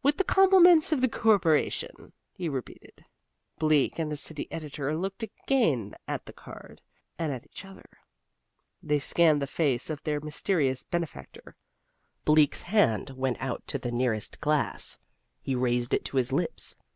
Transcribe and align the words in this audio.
"With 0.00 0.16
the 0.16 0.22
compliments 0.22 0.92
of 0.92 1.00
the 1.00 1.08
Corporation," 1.08 2.12
he 2.32 2.48
repeated. 2.48 3.04
Bleak 3.58 3.98
and 3.98 4.12
the 4.12 4.16
city 4.16 4.46
editor 4.48 4.96
looked 4.96 5.24
again 5.24 5.96
at 6.06 6.24
the 6.24 6.32
card, 6.32 6.80
and 7.18 7.32
at 7.32 7.44
each 7.44 7.64
other. 7.64 7.88
They 8.80 9.00
scanned 9.00 9.42
the 9.42 9.48
face 9.48 9.90
of 9.90 10.00
their 10.04 10.20
mysterious 10.20 10.84
benefactor. 10.84 11.56
Bleak's 12.24 12.62
hand 12.62 13.10
went 13.16 13.38
out 13.40 13.66
to 13.66 13.76
the 13.80 13.90
nearest 13.90 14.40
glass. 14.40 15.00
He 15.40 15.56
raised 15.56 15.92
it 15.92 16.04
to 16.04 16.16
his 16.16 16.32
lips. 16.32 16.76